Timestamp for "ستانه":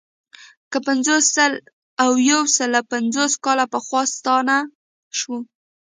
4.15-4.57